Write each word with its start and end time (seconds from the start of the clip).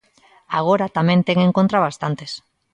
Agora 0.59 0.93
tamén 0.97 1.19
ten 1.27 1.37
en 1.47 1.51
contra 1.57 1.75
a 1.79 1.85
bastantes. 1.87 2.31